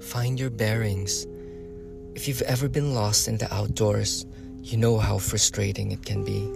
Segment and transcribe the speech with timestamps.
[0.00, 1.26] Find your bearings.
[2.14, 4.26] If you've ever been lost in the outdoors,
[4.62, 6.52] you know how frustrating it can be.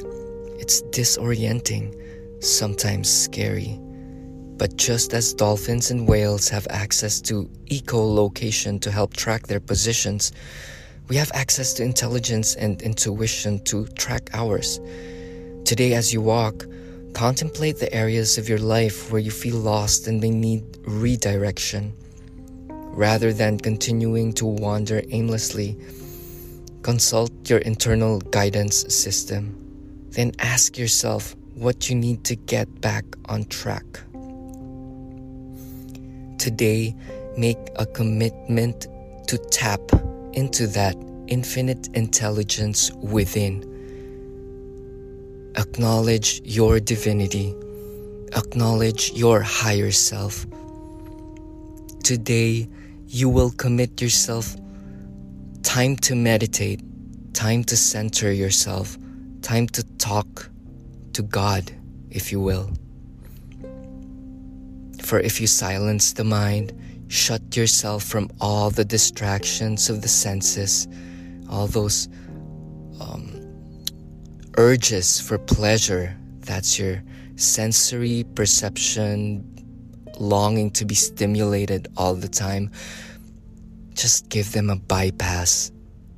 [0.58, 1.94] It's disorienting,
[2.42, 3.78] sometimes scary.
[4.56, 10.32] But just as dolphins and whales have access to echolocation to help track their positions,
[11.08, 14.80] we have access to intelligence and intuition to track ours.
[15.64, 16.66] Today, as you walk,
[17.14, 21.94] contemplate the areas of your life where you feel lost and may need redirection.
[22.92, 25.76] Rather than continuing to wander aimlessly,
[26.82, 29.56] consult your internal guidance system.
[30.10, 33.84] Then ask yourself what you need to get back on track.
[36.38, 36.94] Today,
[37.36, 38.88] make a commitment
[39.28, 39.80] to tap
[40.32, 40.96] into that
[41.28, 43.66] infinite intelligence within.
[45.56, 47.54] Acknowledge your divinity.
[48.34, 50.46] Acknowledge your higher self.
[52.02, 52.68] Today,
[53.12, 54.56] you will commit yourself
[55.64, 56.80] time to meditate,
[57.34, 58.96] time to center yourself,
[59.42, 60.48] time to talk
[61.14, 61.72] to God,
[62.10, 62.70] if you will.
[65.02, 66.72] For if you silence the mind,
[67.08, 70.86] shut yourself from all the distractions of the senses,
[71.48, 72.06] all those
[73.00, 73.28] um,
[74.56, 77.02] urges for pleasure, that's your
[77.34, 79.44] sensory perception,
[80.20, 82.70] longing to be stimulated all the time,
[83.94, 85.72] just give them a bypass.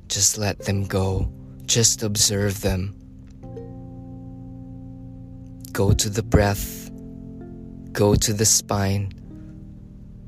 [0.07, 1.31] Just let them go.
[1.65, 2.95] Just observe them.
[5.71, 6.91] Go to the breath.
[7.91, 9.11] Go to the spine.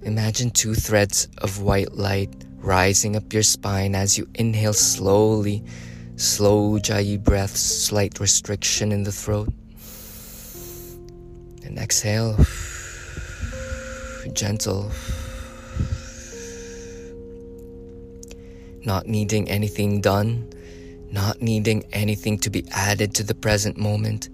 [0.02, 5.64] Imagine two threads of white light rising up your spine as you inhale slowly.
[6.16, 9.50] Slow Ujjayi breaths, slight restriction in the throat.
[11.64, 12.38] And exhale
[14.36, 14.92] gentle,
[18.86, 20.48] not needing anything done,
[21.12, 24.28] not needing anything to be added to the present moment.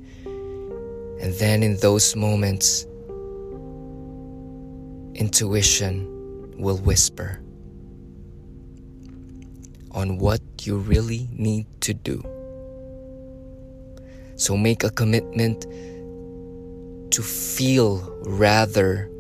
[1.22, 2.86] And then in those moments,
[5.14, 6.08] intuition
[6.58, 7.40] will whisper
[9.92, 12.24] on what you really need to do.
[14.36, 15.68] So make a commitment
[17.12, 19.12] to feel rather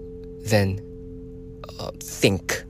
[0.45, 0.79] than
[1.79, 2.63] uh, think.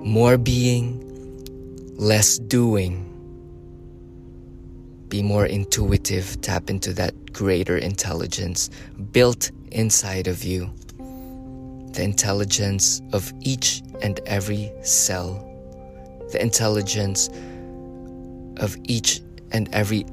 [0.00, 1.04] More being,
[1.96, 3.06] less doing.
[5.08, 8.70] Be more intuitive, tap into that greater intelligence
[9.12, 10.70] built inside of you.
[11.92, 15.46] The intelligence of each and every cell.
[16.32, 17.28] The intelligence
[18.58, 19.20] of each
[19.52, 20.06] and every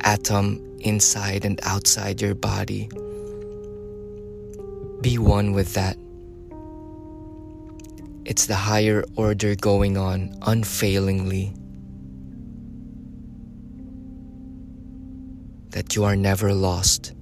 [0.00, 2.88] atom inside and outside your body.
[5.04, 5.98] Be one with that.
[8.24, 11.52] It's the higher order going on unfailingly.
[15.72, 17.12] That you are never lost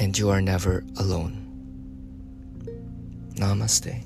[0.00, 1.36] and you are never alone.
[3.34, 4.02] Namaste.